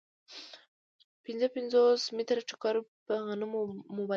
[1.25, 3.61] پنځه پنځوس متره ټوکر په غنمو
[3.95, 4.09] مبادله شو